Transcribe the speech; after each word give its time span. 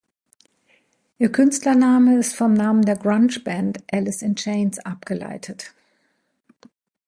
Ihr 1.19 1.31
Künstlername 1.31 2.17
ist 2.17 2.35
vom 2.35 2.55
Namen 2.55 2.81
der 2.81 2.95
Grunge-Band 2.97 3.83
Alice 3.93 4.23
in 4.23 4.35
Chains 4.35 4.79
abgeleitet. 4.79 5.75